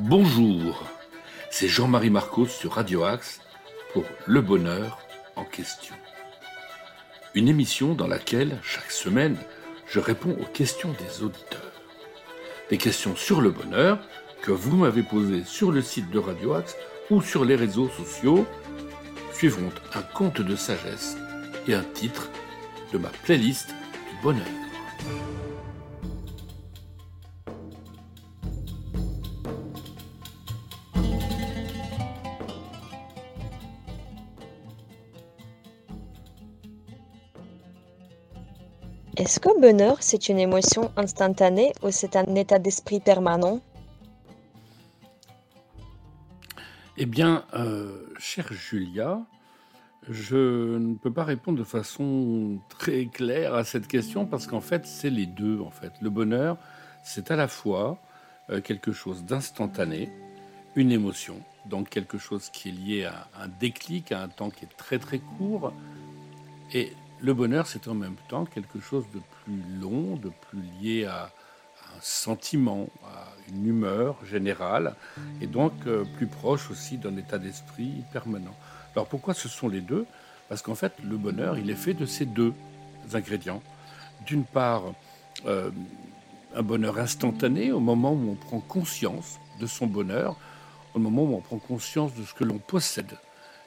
Bonjour, 0.00 0.84
c'est 1.50 1.66
Jean-Marie 1.66 2.08
Marcos 2.08 2.46
sur 2.46 2.74
Radio 2.74 3.02
Axe 3.02 3.40
pour 3.92 4.04
Le 4.26 4.40
Bonheur 4.40 5.00
en 5.34 5.44
question. 5.44 5.96
Une 7.34 7.48
émission 7.48 7.94
dans 7.94 8.06
laquelle, 8.06 8.60
chaque 8.62 8.92
semaine, 8.92 9.36
je 9.88 9.98
réponds 9.98 10.36
aux 10.40 10.44
questions 10.44 10.92
des 10.92 11.24
auditeurs. 11.24 11.82
Des 12.70 12.78
questions 12.78 13.16
sur 13.16 13.40
le 13.40 13.50
bonheur 13.50 13.98
que 14.40 14.52
vous 14.52 14.76
m'avez 14.76 15.02
posées 15.02 15.42
sur 15.44 15.72
le 15.72 15.82
site 15.82 16.10
de 16.10 16.20
Radio 16.20 16.54
Axe 16.54 16.76
ou 17.10 17.20
sur 17.20 17.44
les 17.44 17.56
réseaux 17.56 17.88
sociaux 17.88 18.46
suivront 19.32 19.72
un 19.94 20.02
conte 20.02 20.40
de 20.40 20.54
sagesse 20.54 21.16
et 21.66 21.74
un 21.74 21.82
titre 21.82 22.30
de 22.92 22.98
ma 22.98 23.08
playlist 23.08 23.70
du 23.70 24.22
bonheur. 24.22 24.46
Est-ce 39.18 39.40
que 39.40 39.60
bonheur, 39.60 39.96
c'est 39.98 40.28
une 40.28 40.38
émotion 40.38 40.92
instantanée 40.96 41.72
ou 41.82 41.90
c'est 41.90 42.14
un 42.14 42.36
état 42.36 42.60
d'esprit 42.60 43.00
permanent? 43.00 43.60
Eh 46.96 47.04
bien, 47.04 47.44
euh, 47.52 48.06
chère 48.20 48.52
Julia, 48.52 49.20
je 50.08 50.78
ne 50.78 50.94
peux 50.94 51.12
pas 51.12 51.24
répondre 51.24 51.58
de 51.58 51.64
façon 51.64 52.60
très 52.68 53.06
claire 53.06 53.54
à 53.54 53.64
cette 53.64 53.88
question 53.88 54.24
parce 54.24 54.46
qu'en 54.46 54.60
fait, 54.60 54.86
c'est 54.86 55.10
les 55.10 55.26
deux. 55.26 55.58
En 55.62 55.72
fait, 55.72 55.94
le 56.00 56.10
bonheur, 56.10 56.56
c'est 57.02 57.32
à 57.32 57.36
la 57.36 57.48
fois 57.48 57.98
euh, 58.50 58.60
quelque 58.60 58.92
chose 58.92 59.24
d'instantané, 59.24 60.12
une 60.76 60.92
émotion, 60.92 61.42
donc 61.66 61.88
quelque 61.88 62.18
chose 62.18 62.50
qui 62.50 62.68
est 62.68 62.72
lié 62.72 63.04
à 63.06 63.26
un 63.42 63.48
déclic, 63.48 64.12
à 64.12 64.22
un 64.22 64.28
temps 64.28 64.50
qui 64.50 64.64
est 64.64 64.76
très 64.76 65.00
très 65.00 65.18
court, 65.18 65.72
et 66.72 66.92
le 67.20 67.34
bonheur, 67.34 67.66
c'est 67.66 67.88
en 67.88 67.94
même 67.94 68.16
temps 68.28 68.44
quelque 68.44 68.80
chose 68.80 69.04
de 69.14 69.20
plus 69.44 69.62
long, 69.80 70.16
de 70.16 70.30
plus 70.48 70.62
lié 70.80 71.04
à, 71.04 71.30
un 71.96 72.00
sentiment, 72.00 72.88
à 73.04 73.26
une 73.48 73.66
humeur 73.66 74.16
générale, 74.24 74.94
et 75.40 75.46
donc 75.46 75.72
euh, 75.86 76.04
plus 76.16 76.26
proche 76.26 76.70
aussi 76.70 76.98
d'un 76.98 77.16
état 77.16 77.38
d'esprit 77.38 78.04
permanent. 78.12 78.54
Alors 78.94 79.06
pourquoi 79.06 79.34
ce 79.34 79.48
sont 79.48 79.68
les 79.68 79.80
deux? 79.80 80.06
Parce 80.48 80.62
qu'en 80.62 80.74
fait, 80.74 80.92
le 81.02 81.16
bonheur, 81.16 81.58
il 81.58 81.70
est 81.70 81.74
fait 81.74 81.94
de 81.94 82.06
ces 82.06 82.26
deux 82.26 82.52
ingrédients. 83.14 83.62
D'une 84.26 84.44
part, 84.44 84.82
euh, 85.46 85.70
un 86.54 86.62
bonheur 86.62 86.98
instantané 86.98 87.72
au 87.72 87.80
moment 87.80 88.12
où 88.12 88.30
on 88.30 88.34
prend 88.34 88.60
conscience 88.60 89.38
de 89.60 89.66
son 89.66 89.86
bonheur, 89.86 90.36
au 90.94 90.98
moment 90.98 91.22
où 91.22 91.34
on 91.34 91.40
prend 91.40 91.58
conscience 91.58 92.14
de 92.14 92.24
ce 92.24 92.34
que 92.34 92.44
l'on 92.44 92.58
possède 92.58 93.16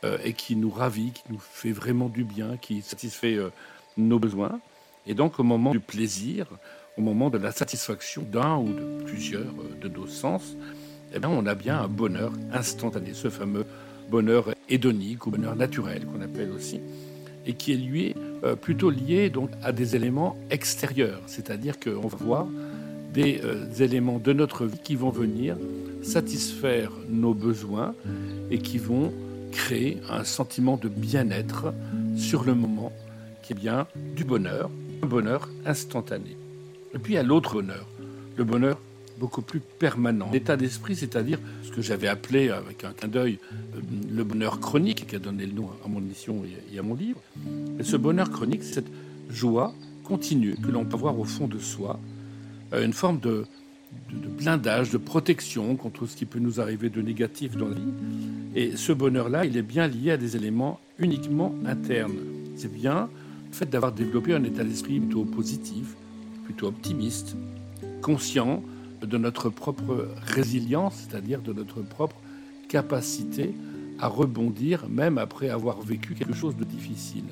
euh, 0.04 0.18
et 0.24 0.34
qui 0.34 0.56
nous 0.56 0.72
ravit, 0.72 1.12
qui 1.12 1.22
nous 1.30 1.38
fait 1.38 1.72
vraiment 1.72 2.10
du 2.10 2.24
bien, 2.24 2.58
qui 2.58 2.82
satisfait 2.82 3.36
euh, 3.36 3.50
nos 3.98 4.18
besoins. 4.18 4.60
Et 5.06 5.14
donc 5.14 5.40
au 5.40 5.44
moment 5.44 5.74
du 5.74 5.80
plaisir, 5.80 6.48
au 6.98 7.02
moment 7.02 7.30
de 7.30 7.38
la 7.38 7.52
satisfaction 7.52 8.24
d'un 8.24 8.58
ou 8.58 8.74
de 8.74 9.04
plusieurs 9.04 9.44
euh, 9.44 9.80
de 9.80 9.88
nos 9.88 10.08
sens, 10.08 10.58
eh 11.14 11.20
bien, 11.20 11.30
on 11.30 11.46
a 11.46 11.54
bien 11.54 11.82
un 11.82 11.88
bonheur 11.88 12.32
instantané, 12.52 13.14
ce 13.14 13.30
fameux 13.30 13.66
bonheur 14.10 14.56
hédonique 14.70 15.28
ou 15.28 15.30
bonheur 15.30 15.56
naturel 15.56 16.08
qu'on 16.08 16.22
appelle 16.22 16.52
aussi, 16.52 16.80
et 17.46 17.54
qui 17.54 17.74
est 17.74 17.78
lui 17.78 18.16
plutôt 18.62 18.90
lié 18.90 19.30
donc 19.30 19.52
à 19.62 19.72
des 19.72 19.96
éléments 19.96 20.36
extérieurs, 20.50 21.22
c'est-à-dire 21.28 21.80
qu'on 21.80 22.08
va 22.08 22.18
voir 22.18 22.48
des 23.14 23.42
éléments 23.80 24.20
de 24.20 24.32
notre 24.32 24.66
vie 24.66 24.80
qui 24.82 24.96
vont 24.96 25.10
venir 25.10 25.58
satisfaire 26.02 26.92
nos 27.10 27.34
besoins 27.34 27.94
et 28.50 28.60
qui 28.60 28.78
vont 28.78 29.12
créer 29.52 30.02
un 30.10 30.24
sentiment 30.24 30.78
de 30.78 30.90
bien-être 30.90 31.74
sur 32.16 32.44
le 32.44 32.56
moment, 32.56 32.92
qui 33.44 33.54
est 33.54 33.56
bien 33.56 33.88
du 34.16 34.24
bonheur, 34.24 34.70
un 35.04 35.08
bonheur 35.08 35.50
instantané. 35.66 36.38
Et 36.94 37.00
puis 37.00 37.14
il 37.14 37.16
y 37.16 37.20
a 37.20 37.24
l'autre 37.24 37.56
bonheur, 37.56 37.88
le 38.38 38.44
bonheur 38.44 38.80
beaucoup 39.20 39.44
plus 39.44 39.60
permanent, 39.60 40.30
l'état 40.34 40.58
d'esprit, 40.58 40.96
c'est-à-dire 40.96 41.40
ce 41.64 41.72
que 41.72 41.82
j'avais 41.82 42.08
appelé 42.08 42.50
avec 42.50 42.84
un 42.84 42.92
clin 42.92 43.08
d'œil 43.08 43.38
euh, 43.76 43.80
le 44.12 44.24
bonheur 44.24 44.60
chronique, 44.60 45.06
qui 45.08 45.16
a 45.16 45.20
donné 45.20 45.46
le 45.46 45.54
nom 45.54 45.70
à 45.86 45.88
mon 45.88 46.00
émission 46.00 46.44
et 46.74 46.80
à 46.80 46.82
mon 46.82 46.96
livre. 46.96 47.22
Et 47.80 47.84
ce 47.84 47.98
bonheur 47.98 48.32
chronique, 48.32 48.64
c'est 48.64 48.74
cette 48.74 48.92
joie 49.30 49.76
continue 50.04 50.56
que 50.56 50.72
l'on 50.72 50.86
peut 50.86 50.96
avoir 50.96 51.20
au 51.20 51.24
fond 51.24 51.48
de 51.48 51.60
soi, 51.60 52.00
euh, 52.74 52.84
une 52.84 52.94
forme 52.94 53.20
de, 53.20 53.46
blindage, 54.42 54.90
de 54.90 54.98
protection 54.98 55.76
contre 55.76 56.08
ce 56.08 56.16
qui 56.16 56.26
peut 56.26 56.40
nous 56.40 56.60
arriver 56.60 56.90
de 56.90 57.00
négatif 57.02 57.56
dans 57.56 57.68
la 57.68 57.76
vie. 57.76 57.94
Et 58.56 58.76
ce 58.76 58.92
bonheur-là, 58.92 59.46
il 59.46 59.56
est 59.56 59.62
bien 59.62 59.88
lié 59.88 60.12
à 60.12 60.18
des 60.18 60.36
éléments 60.36 60.80
uniquement 60.98 61.54
internes. 61.66 62.18
C'est 62.56 62.74
bien 62.74 63.08
le 63.50 63.56
fait 63.56 63.70
d'avoir 63.70 63.92
développé 63.92 64.34
un 64.34 64.44
état 64.44 64.64
d'esprit 64.64 65.00
plutôt 65.00 65.26
positif, 65.26 65.96
plutôt 66.46 66.68
optimiste, 66.68 67.36
conscient 68.02 68.64
de 69.02 69.18
notre 69.18 69.50
propre 69.50 70.08
résilience, 70.26 71.06
c'est-à-dire 71.08 71.42
de 71.42 71.54
notre 71.54 71.82
propre 71.82 72.16
capacité 72.68 73.54
à 74.00 74.08
rebondir 74.08 74.88
même 74.90 75.20
après 75.20 75.50
avoir 75.50 75.82
vécu 75.82 76.16
quelque 76.16 76.34
chose 76.34 76.56
de 76.56 76.64
difficile. 76.64 77.26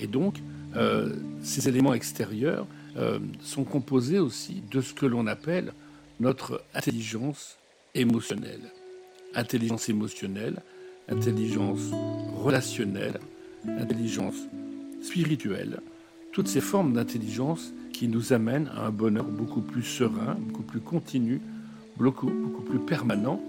Et 0.00 0.06
donc, 0.06 0.42
euh, 0.76 1.14
ces 1.42 1.66
éléments 1.66 1.94
extérieurs, 1.94 2.66
euh, 2.96 3.18
sont 3.40 3.64
composés 3.64 4.18
aussi 4.18 4.62
de 4.70 4.80
ce 4.80 4.94
que 4.94 5.06
l'on 5.06 5.26
appelle 5.26 5.72
notre 6.20 6.62
intelligence 6.74 7.58
émotionnelle. 7.94 8.72
Intelligence 9.34 9.88
émotionnelle, 9.88 10.62
intelligence 11.08 11.90
relationnelle, 12.36 13.20
intelligence 13.66 14.36
spirituelle, 15.02 15.80
toutes 16.32 16.48
ces 16.48 16.60
formes 16.60 16.92
d'intelligence 16.92 17.72
qui 17.92 18.08
nous 18.08 18.32
amènent 18.32 18.70
à 18.74 18.86
un 18.86 18.90
bonheur 18.90 19.24
beaucoup 19.24 19.60
plus 19.60 19.82
serein, 19.82 20.36
beaucoup 20.38 20.62
plus 20.62 20.80
continu, 20.80 21.40
beaucoup, 21.96 22.30
beaucoup 22.30 22.62
plus 22.62 22.78
permanent, 22.78 23.40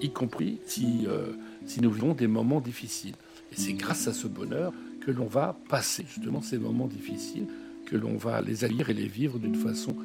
y 0.00 0.10
compris 0.10 0.58
si, 0.66 1.04
euh, 1.06 1.32
si 1.66 1.80
nous 1.80 1.90
vivons 1.90 2.14
des 2.14 2.26
moments 2.26 2.60
difficiles. 2.60 3.14
Et 3.52 3.56
c'est 3.56 3.72
grâce 3.72 4.06
à 4.06 4.12
ce 4.12 4.26
bonheur 4.26 4.72
que 5.00 5.10
l'on 5.10 5.26
va 5.26 5.56
passer 5.68 6.04
justement 6.06 6.42
ces 6.42 6.58
moments 6.58 6.86
difficiles 6.86 7.46
que 7.88 7.96
l'on 7.96 8.16
va 8.16 8.40
les 8.42 8.64
haïr 8.64 8.90
et 8.90 8.94
les 8.94 9.08
vivre 9.08 9.38
d'une 9.38 9.54
façon 9.54 9.96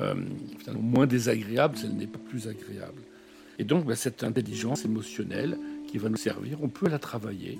euh, 0.00 0.14
moins 0.80 1.06
désagréable, 1.06 1.76
si 1.76 1.86
elle 1.86 1.96
n'est 1.96 2.06
pas 2.06 2.18
plus 2.18 2.48
agréable. 2.48 3.02
Et 3.58 3.64
donc, 3.64 3.84
bah, 3.84 3.96
cette 3.96 4.24
intelligence 4.24 4.84
émotionnelle 4.84 5.58
qui 5.88 5.98
va 5.98 6.08
nous 6.08 6.16
servir, 6.16 6.58
on 6.62 6.68
peut 6.68 6.88
la 6.88 6.98
travailler. 6.98 7.58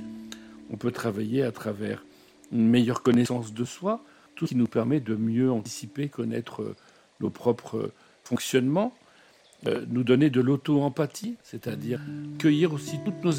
On 0.71 0.77
peut 0.77 0.91
travailler 0.91 1.43
à 1.43 1.53
travers 1.53 2.05
une 2.53 2.69
meilleure 2.69 3.03
connaissance 3.03 3.53
de 3.53 3.65
soi, 3.65 4.05
tout 4.35 4.47
ce 4.47 4.53
qui 4.53 4.57
nous 4.57 4.67
permet 4.67 5.01
de 5.01 5.15
mieux 5.15 5.51
anticiper, 5.51 6.09
connaître 6.09 6.62
euh, 6.62 6.77
nos 7.21 7.31
propres 7.31 7.91
fonctionnements, 8.23 8.95
euh, 9.67 9.85
nous 9.89 10.05
donner 10.05 10.31
de 10.31 10.41
l'auto-empathie, 10.41 11.37
c'est-à-dire 11.43 12.01
cueillir 12.39 12.73
aussi 12.73 12.99
toutes 13.05 13.25
nos, 13.25 13.33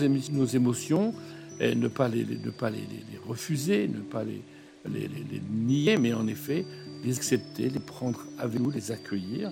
émotions 0.46 1.14
et 1.60 1.76
ne 1.76 1.88
pas 1.88 2.08
les, 2.10 2.26
ne 2.26 2.50
pas 2.50 2.70
les, 2.70 2.80
les 2.80 3.18
refuser, 3.26 3.88
ne 3.88 4.00
pas 4.00 4.24
les, 4.24 4.42
les, 4.88 5.10
nier, 5.52 5.98
mais 5.98 6.14
en 6.14 6.28
effet, 6.28 6.66
les 7.04 7.18
accepter, 7.18 7.70
les 7.70 7.80
prendre 7.80 8.22
avec 8.38 8.60
nous, 8.60 8.72
les 8.72 8.92
accueillir. 8.92 9.52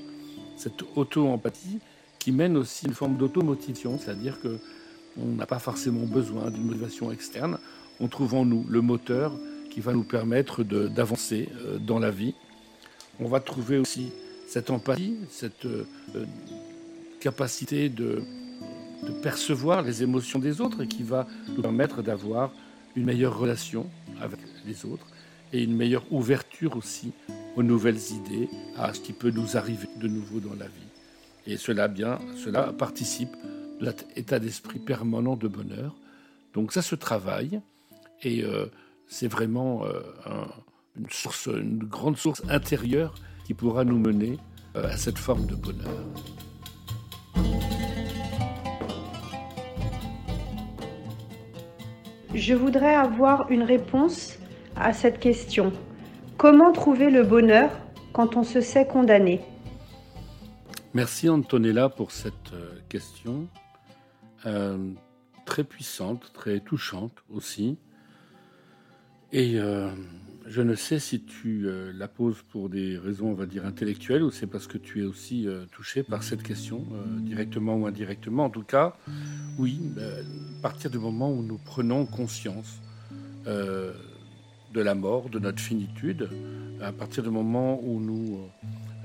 Cette 0.58 0.84
auto-empathie 0.96 1.80
qui 2.20 2.32
mène 2.32 2.58
aussi 2.58 2.86
une 2.86 2.94
forme 2.94 3.18
d'automotivation, 3.18 4.00
c'est-à-dire 4.00 4.40
que 4.42 4.60
on 5.18 5.28
n'a 5.28 5.46
pas 5.46 5.60
forcément 5.60 6.06
besoin 6.06 6.50
d'une 6.50 6.64
motivation 6.64 7.12
externe. 7.12 7.60
On 8.00 8.08
trouve 8.08 8.34
en 8.34 8.46
nous 8.46 8.66
le 8.68 8.82
moteur 8.82 9.32
qui 9.70 9.80
va 9.80 9.94
nous 9.94 10.04
permettre 10.04 10.64
d'avancer 10.64 11.50
euh, 11.66 11.78
dans 11.78 12.00
la 12.00 12.10
vie. 12.10 12.34
On 13.20 13.28
va 13.28 13.40
trouver 13.40 13.78
aussi 13.78 14.12
cette 14.48 14.72
empathie, 14.72 15.16
cette 15.30 15.66
euh, 15.66 15.86
capacité 17.20 17.90
de, 17.90 18.24
de 19.04 19.12
percevoir 19.22 19.82
les 19.84 20.02
émotions 20.02 20.40
des 20.40 20.62
autres 20.62 20.82
et 20.82 20.88
qui 20.88 21.04
va 21.04 21.28
nous 21.56 21.62
permettre 21.62 22.02
d'avoir 22.02 22.52
une 22.96 23.06
meilleure 23.06 23.38
relation 23.38 23.88
avec 24.20 24.40
les 24.66 24.86
autres 24.86 25.08
et 25.54 25.64
une 25.64 25.76
meilleure 25.76 26.12
ouverture 26.12 26.76
aussi 26.76 27.14
aux 27.56 27.64
nouvelles 27.64 28.02
idées, 28.12 28.50
à 28.76 28.94
ce 28.94 29.00
qui 29.00 29.14
peut 29.14 29.30
nous 29.30 29.56
arriver 29.56 29.88
de 30.02 30.08
nouveau 30.08 30.40
dans 30.40 30.56
la 30.56 30.66
vie. 30.66 30.90
Et 31.46 31.58
cela, 31.58 31.88
bien, 31.88 32.20
cela 32.44 32.74
participe 32.74 33.32
de 33.80 33.94
l'état 34.16 34.40
d'esprit 34.40 34.80
permanent 34.80 35.36
de 35.36 35.48
bonheur. 35.48 35.96
Donc 36.54 36.74
ça 36.74 36.82
se 36.82 36.96
travaille 36.96 37.62
et 38.24 38.44
euh, 38.44 38.66
c'est 39.08 39.28
vraiment 39.28 39.86
euh, 39.86 40.02
une, 41.48 41.78
grande 41.80 42.18
source 42.18 42.42
intérieure 42.50 43.14
qui 43.46 43.54
pourra 43.54 43.84
nous 43.84 44.00
mener 44.00 44.38
euh, 44.76 44.88
à 44.88 44.98
cette 44.98 45.18
forme 45.18 45.46
de 45.46 45.56
bonheur. 45.56 46.06
Je 52.34 52.56
voudrais 52.56 52.96
avoir 52.96 53.52
une 53.52 53.62
réponse 53.62 54.40
à 54.76 54.94
cette 54.94 55.20
question. 55.20 55.72
Comment 56.38 56.72
trouver 56.72 57.10
le 57.10 57.24
bonheur 57.24 57.70
quand 58.12 58.36
on 58.36 58.44
se 58.44 58.62
sait 58.62 58.88
condamné? 58.88 59.42
Merci 60.94 61.28
Antonella 61.28 61.90
pour 61.90 62.12
cette 62.12 62.54
euh, 62.54 62.76
question. 62.88 63.48
Euh, 64.46 64.92
très 65.46 65.64
puissante, 65.64 66.32
très 66.34 66.60
touchante 66.60 67.24
aussi. 67.34 67.78
Et 69.32 69.60
euh, 69.60 69.90
je 70.46 70.62
ne 70.62 70.76
sais 70.76 71.00
si 71.00 71.24
tu 71.24 71.68
la 71.94 72.08
poses 72.08 72.44
pour 72.52 72.70
des 72.70 72.98
raisons, 72.98 73.30
on 73.30 73.34
va 73.34 73.48
dire, 73.48 73.66
intellectuelles 73.66 74.22
ou 74.22 74.30
c'est 74.30 74.46
parce 74.46 74.68
que 74.68 74.78
tu 74.78 75.02
es 75.02 75.06
aussi 75.06 75.48
touché 75.72 76.04
par 76.04 76.22
cette 76.22 76.44
question, 76.44 76.86
directement 77.22 77.76
ou 77.76 77.88
indirectement. 77.88 78.46
En 78.46 78.50
tout 78.50 78.64
cas, 78.64 78.96
oui, 79.58 79.80
à 79.98 80.62
partir 80.62 80.92
du 80.92 81.00
moment 81.00 81.32
où 81.32 81.42
nous 81.42 81.58
prenons 81.58 82.06
conscience 82.06 82.80
de 84.74 84.82
la 84.82 84.96
mort, 84.96 85.30
de 85.30 85.40
notre 85.40 85.60
finitude, 85.60 86.30
à 86.82 86.92
partir 86.92 87.24
du 87.24 87.30
moment 87.30 87.80
où 87.84 88.00
nous 88.00 88.40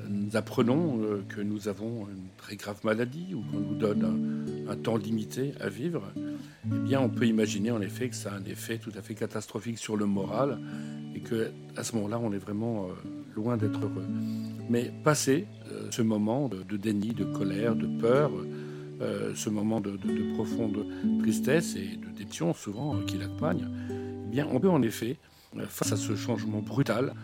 nous 0.08 0.36
apprenons 0.36 1.00
euh, 1.02 1.22
que 1.28 1.40
nous 1.40 1.68
avons 1.68 2.06
une 2.08 2.28
très 2.36 2.56
grave 2.56 2.80
maladie 2.84 3.34
ou 3.34 3.42
qu'on 3.50 3.60
nous 3.60 3.74
donne 3.74 4.66
un, 4.68 4.76
temps 4.76 4.96
limité 4.96 5.52
à 5.60 5.68
vivre, 5.68 6.02
eh 6.16 6.78
bien, 6.78 7.00
on 7.00 7.08
peut 7.08 7.26
imaginer 7.26 7.70
en 7.70 7.80
effet 7.80 8.08
que 8.08 8.14
ça 8.14 8.32
a 8.32 8.36
un 8.36 8.44
effet 8.44 8.78
tout 8.78 8.92
à 8.96 9.02
fait 9.02 9.14
catastrophique 9.14 9.78
sur 9.78 9.96
le 9.96 10.06
moral 10.06 10.58
et 11.14 11.20
que 11.20 11.50
à 11.76 11.84
ce 11.84 11.94
moment-là, 11.96 12.18
on 12.22 12.32
est 12.32 12.38
vraiment 12.38 12.86
euh, 12.86 12.88
loin 13.34 13.56
d'être 13.56 13.80
heureux. 13.80 14.06
Mais 14.68 14.92
passer 15.04 15.46
euh, 15.72 15.88
ce 15.90 16.02
moment 16.02 16.48
de, 16.48 16.76
déni, 16.76 17.08
de 17.08 17.24
colère, 17.24 17.74
de 17.74 17.86
peur, 18.00 18.30
ce 19.36 19.48
moment 19.48 19.80
de, 19.80 19.96
profonde 20.34 20.84
tristesse 21.20 21.76
et 21.76 21.96
de 21.96 22.10
déception 22.16 22.52
souvent 22.52 22.96
qui 23.06 23.16
l'accompagne, 23.16 23.68
eh 23.90 24.28
bien, 24.28 24.48
on 24.50 24.58
peut 24.58 24.68
en 24.68 24.82
effet, 24.82 25.18
face 25.66 25.92
à 25.92 25.96
ce 25.96 26.14
changement 26.16 26.60
brutal 26.60 27.14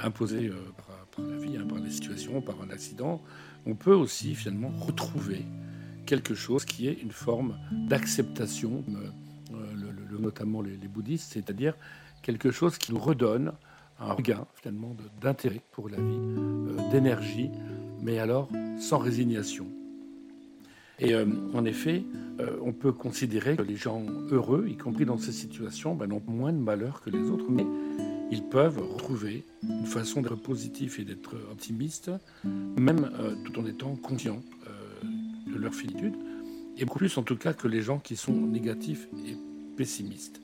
imposé 0.00 0.50
par 0.76 0.94
par 1.14 1.24
la 1.26 1.36
vie, 1.36 1.56
hein, 1.56 1.66
par 1.68 1.80
des 1.80 1.90
situations, 1.90 2.40
par 2.40 2.56
un 2.62 2.70
accident, 2.70 3.20
on 3.66 3.74
peut 3.74 3.94
aussi 3.94 4.34
finalement 4.34 4.70
retrouver 4.80 5.44
quelque 6.06 6.34
chose 6.34 6.64
qui 6.64 6.88
est 6.88 6.94
une 6.94 7.12
forme 7.12 7.58
d'acceptation, 7.88 8.84
euh, 8.90 10.18
notamment 10.18 10.62
les, 10.62 10.76
bouddhistes, 10.88 11.32
c'est-à-dire 11.32 11.74
quelque 12.22 12.50
chose 12.50 12.78
qui 12.78 12.92
nous 12.92 12.98
redonne 12.98 13.52
un 14.00 14.12
regain 14.12 14.46
finalement 14.54 14.96
d'intérêt 15.20 15.60
pour 15.70 15.88
la 15.88 15.96
vie, 15.96 16.02
euh, 16.02 16.90
d'énergie, 16.90 17.50
mais 18.02 18.18
alors 18.18 18.48
sans 18.78 18.98
résignation. 18.98 19.66
Et 21.00 21.14
euh, 21.14 21.26
en 21.54 21.64
effet, 21.64 22.04
on 22.62 22.72
peut 22.72 22.92
considérer 22.92 23.56
que 23.56 23.62
les 23.62 23.76
gens 23.76 24.04
heureux, 24.30 24.66
y 24.68 24.76
compris 24.76 25.04
dans 25.04 25.18
ces 25.18 25.32
situations, 25.32 25.94
ben, 25.94 26.08
n'ont 26.08 26.22
moins 26.26 26.52
de 26.52 26.58
malheur 26.58 27.00
que 27.00 27.10
les 27.10 27.30
autres, 27.30 27.46
mais 27.48 27.64
ils 28.30 28.42
peuvent 28.42 28.78
retrouver 28.78 29.44
une 29.62 29.86
façon 29.86 30.20
d'être 30.20 30.34
positif 30.36 30.98
et 30.98 31.04
d'être 31.04 31.36
optimiste, 31.50 32.10
même 32.44 33.10
euh, 33.20 33.34
tout 33.44 33.58
en 33.60 33.66
étant 33.66 33.94
conscients 33.96 34.42
euh, 34.66 35.52
de 35.52 35.58
leur 35.58 35.74
finitude, 35.74 36.14
et 36.76 36.84
beaucoup 36.84 36.98
plus 36.98 37.16
en 37.16 37.22
tout 37.22 37.36
cas 37.36 37.52
que 37.52 37.68
les 37.68 37.82
gens 37.82 37.98
qui 37.98 38.16
sont 38.16 38.32
négatifs 38.32 39.06
et 39.26 39.36
pessimistes. 39.76 40.40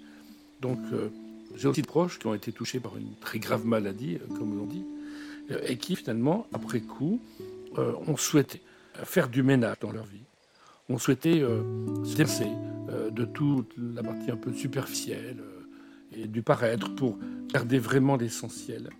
Donc 0.60 0.78
euh, 0.92 1.08
j'ai 1.56 1.68
aussi 1.68 1.82
de 1.82 1.86
proches 1.86 2.18
qui 2.18 2.26
ont 2.26 2.34
été 2.34 2.52
touchés 2.52 2.80
par 2.80 2.96
une 2.96 3.16
très 3.20 3.38
grave 3.38 3.66
maladie, 3.66 4.18
comme 4.38 4.56
l'on 4.56 4.66
dit, 4.66 4.84
et 5.66 5.76
qui 5.76 5.96
finalement, 5.96 6.46
après 6.52 6.80
coup, 6.80 7.20
ont 7.76 8.16
souhaité 8.16 8.60
faire 9.02 9.28
du 9.28 9.42
ménage 9.42 9.78
dans 9.80 9.90
leur 9.90 10.04
vie. 10.04 10.22
Ont 10.90 10.98
souhaité 10.98 11.40
se 12.04 12.16
débarrasser 12.16 12.50
de 13.12 13.24
toute 13.24 13.72
la 13.78 14.02
partie 14.02 14.30
un 14.30 14.36
peu 14.36 14.52
superficielle 14.52 15.42
et 16.12 16.26
du 16.26 16.42
paraître 16.42 16.94
pour 16.94 17.18
garder 17.52 17.78
vraiment 17.78 18.16
l'essentiel, 18.16 18.90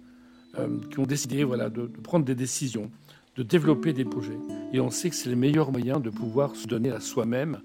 euh, 0.58 0.78
qui 0.90 0.98
ont 0.98 1.06
décidé 1.06 1.44
voilà, 1.44 1.68
de, 1.68 1.86
prendre 1.86 2.24
des 2.24 2.34
décisions, 2.34 2.90
de 3.36 3.42
développer 3.42 3.92
des 3.92 4.04
projets. 4.04 4.38
Et 4.72 4.80
on 4.80 4.90
sait 4.90 5.10
que 5.10 5.16
c'est 5.16 5.30
le 5.30 5.36
meilleur 5.36 5.70
moyen 5.72 6.00
de 6.00 6.10
pouvoir 6.10 6.56
se 6.56 6.66
donner 6.66 6.90
à 6.90 7.00
soi-même 7.00 7.60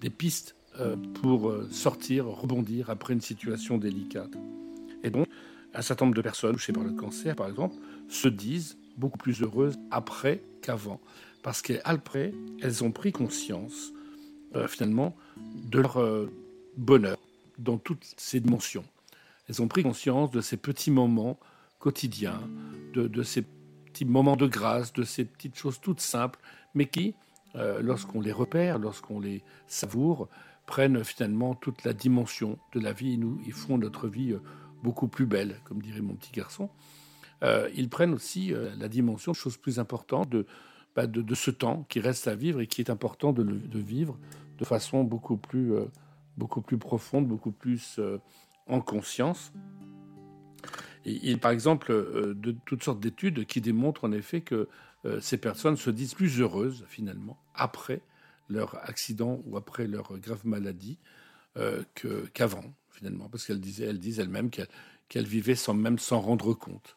des 0.00 0.10
pistes 0.10 0.54
euh, 0.78 0.96
pour 1.20 1.50
euh, 1.50 1.68
sortir, 1.70 2.26
rebondir 2.26 2.90
après 2.90 3.12
une 3.12 3.20
situation 3.20 3.78
délicate. 3.78 4.30
Et 5.02 5.10
donc, 5.10 5.26
un 5.74 5.82
certain 5.82 6.06
nombre 6.06 6.16
de 6.16 6.22
personnes 6.22 6.52
touchées 6.52 6.72
par 6.72 6.84
le 6.84 6.92
cancer, 6.92 7.36
par 7.36 7.48
exemple, 7.48 7.76
se 8.08 8.28
disent 8.28 8.76
beaucoup 8.96 9.18
plus 9.18 9.42
heureuses 9.42 9.78
après 9.90 10.42
qu'avant. 10.62 11.00
Parce 11.42 11.62
qu'après, 11.62 12.32
elles 12.60 12.84
ont 12.84 12.92
pris 12.92 13.12
conscience, 13.12 13.92
finalement, 14.68 15.16
de 15.36 15.80
leur 15.80 16.28
bonheur 16.76 17.18
dans 17.58 17.78
toutes 17.78 18.14
ces 18.16 18.40
dimensions. 18.40 18.84
Elles 19.48 19.62
ont 19.62 19.68
pris 19.68 19.82
conscience 19.82 20.30
de 20.30 20.40
ces 20.40 20.56
petits 20.56 20.90
moments 20.90 21.38
quotidiens, 21.78 22.40
de, 22.94 23.22
ces 23.22 23.44
petits 23.86 24.04
moments 24.04 24.36
de 24.36 24.46
grâce, 24.46 24.92
de 24.92 25.02
ces 25.02 25.24
petites 25.24 25.56
choses 25.56 25.80
toutes 25.80 26.00
simples, 26.00 26.38
mais 26.74 26.86
qui, 26.86 27.14
euh, 27.56 27.80
lorsqu'on 27.82 28.20
les 28.20 28.32
repère, 28.32 28.78
lorsqu'on 28.78 29.20
les 29.20 29.42
savoure, 29.66 30.28
prennent 30.66 31.02
finalement 31.02 31.54
toute 31.54 31.84
la 31.84 31.92
dimension 31.92 32.58
de 32.74 32.80
la 32.80 32.92
vie 32.92 33.14
et 33.14 33.16
nous, 33.16 33.40
ils 33.44 33.52
font 33.52 33.76
notre 33.76 34.06
vie 34.06 34.32
euh, 34.32 34.42
beaucoup 34.82 35.08
plus 35.08 35.26
belle, 35.26 35.56
comme 35.64 35.82
dirait 35.82 36.00
mon 36.00 36.14
petit 36.14 36.32
garçon. 36.32 36.70
Euh, 37.42 37.68
ils 37.74 37.88
prennent 37.88 38.12
aussi 38.12 38.52
la 38.78 38.88
dimension, 38.88 39.32
chose 39.32 39.56
plus 39.56 39.78
importante, 39.78 40.34
bah, 40.94 41.06
de, 41.06 41.34
ce 41.34 41.50
temps 41.50 41.86
qui 41.88 42.00
reste 42.00 42.28
à 42.28 42.34
vivre 42.34 42.60
et 42.60 42.66
qui 42.66 42.80
est 42.80 42.90
important 42.90 43.32
de, 43.32 43.78
vivre 43.78 44.18
de 44.58 44.64
façon 44.64 45.04
beaucoup 45.04 45.36
plus, 45.36 45.72
beaucoup 46.36 46.60
plus 46.60 46.78
profonde, 46.78 47.26
beaucoup 47.26 47.52
plus 47.52 48.00
en 48.70 48.80
conscience. 48.80 49.52
il, 51.04 51.38
par 51.38 51.50
exemple, 51.50 51.92
euh, 51.92 52.34
de 52.34 52.54
toutes 52.64 52.84
sortes 52.84 53.00
d'études 53.00 53.46
qui 53.46 53.60
démontrent 53.60 54.04
en 54.04 54.12
effet 54.12 54.40
que 54.40 54.68
euh, 55.04 55.20
ces 55.20 55.38
personnes 55.38 55.76
se 55.76 55.90
disent 55.90 56.14
plus 56.14 56.40
heureuses 56.40 56.84
finalement 56.88 57.38
après 57.54 58.00
leur 58.48 58.76
accident 58.88 59.40
ou 59.46 59.56
après 59.56 59.86
leur 59.86 60.18
grave 60.18 60.40
maladie 60.44 60.98
euh, 61.56 61.82
qu'avant 62.32 62.64
finalement, 62.90 63.28
parce 63.28 63.46
qu'elles 63.46 63.60
disaient, 63.60 63.86
elles 63.86 63.98
disent 63.98 64.20
elles-mêmes 64.20 64.50
qu'elles 64.50 65.26
vivaient 65.26 65.54
sans 65.54 65.74
même 65.74 65.98
s'en 65.98 66.20
rendre 66.20 66.52
compte. 66.52 66.96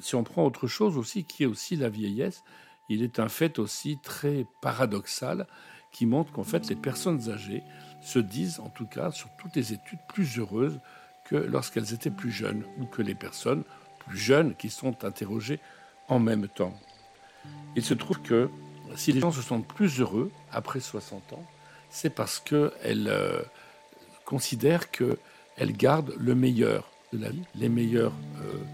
si 0.00 0.14
on 0.16 0.24
prend 0.24 0.44
autre 0.44 0.66
chose 0.66 0.98
aussi, 0.98 1.24
qui 1.24 1.44
est 1.44 1.46
aussi 1.46 1.76
la 1.76 1.88
vieillesse, 1.88 2.42
il 2.88 3.02
est 3.02 3.18
un 3.18 3.28
fait 3.28 3.58
aussi 3.58 3.98
très 4.02 4.46
paradoxal 4.60 5.46
qui 5.92 6.06
montre 6.06 6.32
qu'en 6.32 6.44
fait 6.44 6.68
les 6.68 6.76
personnes 6.76 7.30
âgées 7.30 7.62
se 8.02 8.18
disent, 8.18 8.60
en 8.60 8.68
tout 8.68 8.86
cas 8.86 9.10
sur 9.10 9.28
toutes 9.38 9.56
les 9.56 9.72
études, 9.72 9.98
plus 10.08 10.38
heureuses 10.38 10.80
que 11.24 11.36
lorsqu'elles 11.36 11.92
étaient 11.92 12.10
plus 12.10 12.30
jeunes, 12.30 12.64
ou 12.78 12.86
que 12.86 13.02
les 13.02 13.14
personnes 13.14 13.64
plus 13.98 14.18
jeunes 14.18 14.54
qui 14.54 14.70
sont 14.70 15.04
interrogées 15.04 15.60
en 16.08 16.18
même 16.18 16.48
temps. 16.48 16.74
Il 17.76 17.82
se 17.82 17.94
trouve 17.94 18.20
que 18.22 18.50
si 18.96 19.12
les 19.12 19.20
gens 19.20 19.32
se 19.32 19.42
sentent 19.42 19.66
plus 19.66 20.00
heureux 20.00 20.30
après 20.50 20.80
60 20.80 21.34
ans, 21.34 21.44
c'est 21.90 22.10
parce 22.10 22.38
qu'elles 22.38 23.08
euh, 23.08 23.42
considèrent 24.24 24.90
qu'elles 24.90 25.72
gardent 25.72 26.14
le 26.18 26.34
meilleur 26.34 26.90
de 27.12 27.18
la 27.18 27.30
vie, 27.30 27.44
les 27.54 27.68
meilleurs, 27.68 28.12
euh, 28.42 28.64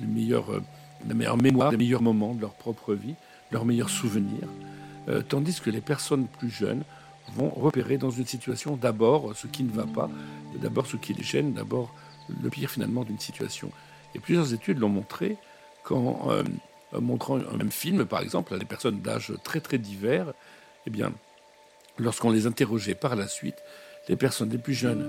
les 0.00 0.06
meilleurs, 0.06 0.52
euh, 0.52 0.62
la 1.08 1.14
meilleure 1.14 1.36
mémoire, 1.36 1.70
les 1.70 1.76
meilleurs 1.76 2.02
moments 2.02 2.34
de 2.34 2.40
leur 2.40 2.54
propre 2.54 2.94
vie, 2.94 3.14
leurs 3.50 3.64
meilleurs 3.64 3.90
souvenirs, 3.90 4.48
tandis 5.28 5.60
que 5.60 5.70
les 5.70 5.80
personnes 5.80 6.26
plus 6.26 6.50
jeunes 6.50 6.82
vont 7.34 7.48
repérer 7.50 7.96
dans 7.96 8.10
une 8.10 8.26
situation 8.26 8.76
d'abord 8.76 9.36
ce 9.36 9.46
qui 9.46 9.62
ne 9.62 9.70
va 9.70 9.84
pas, 9.84 10.10
d'abord 10.60 10.86
ce 10.86 10.96
qui 10.96 11.12
les 11.14 11.22
gêne, 11.22 11.52
d'abord 11.52 11.94
le 12.42 12.50
pire 12.50 12.70
finalement 12.70 13.04
d'une 13.04 13.18
situation. 13.18 13.70
Et 14.14 14.18
plusieurs 14.18 14.52
études 14.52 14.78
l'ont 14.78 14.88
montré 14.88 15.36
qu'en 15.84 16.30
euh, 16.30 16.42
montrant 16.98 17.36
un 17.36 17.56
même 17.56 17.70
film, 17.70 18.04
par 18.04 18.20
exemple, 18.20 18.54
à 18.54 18.58
des 18.58 18.64
personnes 18.64 19.00
d'âge 19.00 19.32
très 19.44 19.60
très 19.60 19.78
divers, 19.78 20.32
eh 20.86 20.90
bien, 20.90 21.12
lorsqu'on 21.98 22.30
les 22.30 22.46
interrogeait 22.46 22.94
par 22.94 23.16
la 23.16 23.28
suite, 23.28 23.62
les 24.08 24.16
personnes 24.16 24.50
les 24.50 24.58
plus 24.58 24.74
jeunes 24.74 25.04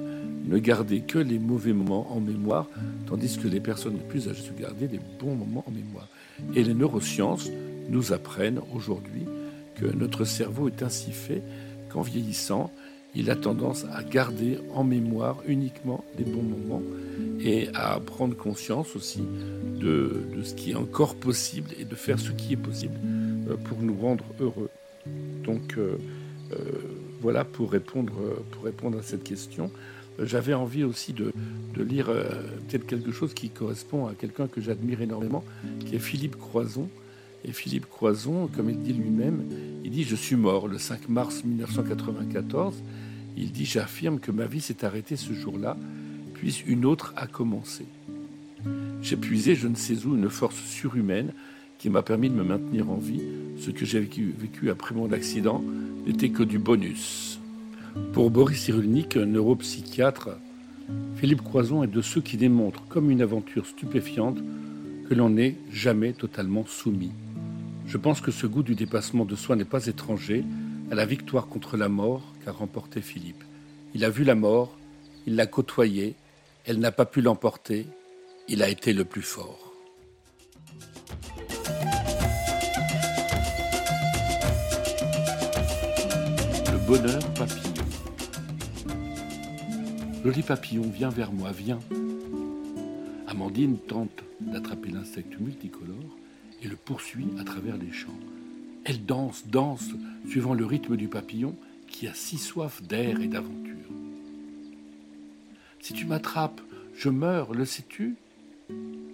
ne 0.48 0.58
gardaient 0.58 1.01
que 1.01 1.20
les 1.20 1.39
mauvais 1.39 1.74
moments 1.74 2.12
en 2.12 2.20
mémoire, 2.20 2.68
tandis 3.08 3.38
que 3.38 3.48
les 3.48 3.60
personnes 3.60 3.94
les 3.94 4.08
plus 4.08 4.27
âgées 4.30 4.44
se 4.44 4.60
gardaient 4.60 4.88
des 4.88 5.00
bons 5.20 5.36
moments 5.36 5.63
en 5.68 5.72
mémoire. 5.72 6.08
Et 6.56 6.63
les 6.63 6.74
neurosciences 6.74 7.50
nous 7.89 8.13
apprennent 8.13 8.62
aujourd'hui 8.74 9.25
que 9.75 9.86
notre 9.86 10.25
cerveau 10.25 10.68
est 10.68 10.82
ainsi 10.84 11.12
fait 11.12 11.44
qu'en 11.89 12.01
vieillissant, 12.01 12.72
il 13.16 13.32
a 13.32 13.36
tendance 13.36 13.86
à 13.94 14.04
garder 14.04 14.60
en 14.74 14.84
mémoire 14.84 15.38
uniquement 15.48 16.04
les 16.18 16.25
bons 16.25 16.44
moments 16.44 16.84
et 17.39 17.70
à 17.74 18.00
prendre 18.00 18.36
conscience 18.36 18.96
aussi 18.96 19.24
de, 19.80 20.24
ce 20.44 20.54
qui 20.54 20.72
est 20.72 20.75
encore 20.75 21.16
possible 21.16 21.70
et 21.80 21.86
de 21.86 21.96
faire 21.96 22.20
ce 22.20 22.32
qui 22.32 22.54
est 22.54 22.58
possible 22.58 22.96
euh, 23.50 23.56
pour 23.56 23.80
nous 23.82 23.96
rendre 23.96 24.25
heureux. 24.39 24.70
Donc 25.44 25.77
euh, 25.77 25.98
euh, 26.51 26.58
voilà 27.21 27.43
pour 27.43 27.71
répondre, 27.71 28.13
pour 28.51 28.63
répondre 28.63 28.97
à 29.00 29.03
cette 29.03 29.24
question. 29.24 29.71
J'avais 30.24 30.53
envie 30.53 30.83
aussi 30.83 31.13
de, 31.13 31.31
de 31.75 31.83
lire 31.83 32.07
peut-être 32.07 32.88
quelque 32.88 33.12
chose 33.12 33.33
qui 33.33 33.50
correspond 33.50 34.07
à 34.07 34.13
quelqu'un 34.13 34.47
que 34.47 34.62
j'admire 34.62 35.01
énormément, 35.01 35.43
qui 35.86 35.95
est 35.95 36.00
Philippe 36.00 36.38
Croison, 36.38 36.89
et 37.45 37.51
Philippe 37.51 37.88
Croison, 37.89 38.47
comme 38.47 38.69
il 38.69 38.79
dit 38.79 38.93
lui-même, 38.93 39.43
il 39.83 39.91
dit 39.91 40.03
Je 40.03 40.15
suis 40.15 40.36
mort 40.36 40.67
le 40.67 40.77
5 40.77 41.07
mars 41.09 41.43
1994. 41.43 42.75
Il 43.38 43.51
dit 43.51 43.65
J'affirme 43.65 44.19
que 44.19 44.31
ma 44.31 44.45
vie 44.45 44.62
s'est 44.62 44.83
arrêtée 44.83 45.15
ce 45.15 45.33
jour-là, 45.33 45.77
puis 46.33 46.63
une 46.67 46.86
autre 46.86 47.13
a 47.15 47.27
commencé. 47.27 47.86
J'ai 49.01 49.15
puisé 49.15 49.55
je 49.55 49.67
ne 49.67 49.75
sais 49.75 50.05
où 50.05 50.15
une 50.15 50.29
force 50.29 50.57
surhumaine 50.57 51.31
qui 51.77 51.89
m'a 51.89 52.01
permis 52.01 52.29
de 52.29 52.36
me 52.36 52.43
maintenir 52.43 52.89
en 52.89 52.97
vie. 52.97 53.21
Ce 53.60 53.72
que 53.72 53.86
j'ai 53.86 54.00
vécu, 54.00 54.70
après 54.70 54.96
mon 54.96 55.12
accident 55.12 55.64
n'était 56.06 56.30
que 56.30 56.44
du 56.44 56.60
bonus. 56.60 57.40
Pour 58.14 58.30
Boris 58.30 58.60
Cyrulnik, 58.62 59.16
neuropsychiatre, 59.16 60.30
Philippe 61.16 61.42
Croison 61.42 61.84
est 61.84 61.88
de 61.88 62.02
ceux 62.02 62.22
qui 62.22 62.38
démontrent, 62.38 62.84
comme 62.88 63.12
une 63.12 63.22
aventure 63.22 63.66
stupéfiante, 63.66 64.38
que 65.10 65.14
l'on 65.16 65.30
n'est 65.30 65.56
jamais 65.72 66.14
totalement 66.14 66.66
soumis. 66.66 67.12
Je 67.86 67.98
pense 67.98 68.22
que 68.22 68.32
ce 68.32 68.46
goût 68.48 68.64
du 68.64 68.76
dépassement 68.76 69.26
de 69.26 69.36
soi 69.36 69.56
n'est 69.56 69.66
pas 69.66 69.88
étranger 69.88 70.44
à 70.92 70.96
la 70.96 71.06
victoire 71.06 71.48
contre 71.48 71.78
la 71.78 71.90
mort 71.90 72.22
qu'a 72.44 72.52
remporté 72.52 73.02
Philippe. 73.02 73.44
Il 73.96 74.06
a 74.06 74.10
vu 74.10 74.24
la 74.24 74.36
mort, 74.36 74.78
il 75.26 75.36
l'a 75.36 75.46
côtoyée, 75.46 76.16
elle 76.66 76.80
n'a 76.80 76.92
pas 76.92 77.06
pu 77.06 77.22
l'emporter, 77.22 77.86
il 78.48 78.62
a 78.62 78.70
été 78.70 78.94
le 78.94 79.06
plus 79.06 79.22
fort. 79.22 79.66
Bonheur 86.88 87.20
papillon. 87.34 87.74
Joli 90.24 90.41
papillon, 90.41 90.84
viens 90.84 91.10
vers 91.10 91.34
moi, 91.34 91.51
viens. 91.51 91.79
Amandine 93.27 93.77
tente 93.77 94.24
d'attraper 94.39 94.91
l'insecte 94.91 95.38
multicolore 95.38 96.17
et 96.63 96.70
le 96.70 96.77
poursuit 96.77 97.27
à 97.41 97.44
travers 97.44 97.75
les 97.75 97.91
champs. 97.91 98.17
Elle 98.86 99.03
danse, 99.03 99.44
danse, 99.48 99.89
suivant 100.29 100.53
le 100.53 100.65
rythme 100.65 100.96
du 100.96 101.10
papillon 101.10 101.58
qui 101.89 102.08
a 102.08 102.13
si 102.13 102.38
soif 102.38 102.82
d'air 102.82 103.20
et 103.20 103.27
d'aventure. 103.27 103.75
Si 105.82 105.91
tu 105.91 106.06
m'attrapes, 106.06 106.62
je 106.96 107.10
meurs, 107.10 107.53
le 107.53 107.65
sais-tu? 107.65 108.15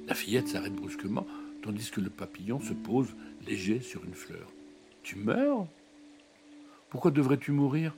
La 0.07 0.13
fillette 0.13 0.47
s'arrête 0.47 0.75
brusquement, 0.75 1.25
tandis 1.63 1.89
que 1.89 2.01
le 2.01 2.11
papillon 2.11 2.61
se 2.61 2.73
pose 2.73 3.07
léger 3.47 3.81
sur 3.81 4.05
une 4.05 4.13
fleur. 4.13 4.51
Tu 5.01 5.15
meurs? 5.15 5.65
Pourquoi 6.93 7.09
devrais-tu 7.09 7.51
mourir? 7.51 7.95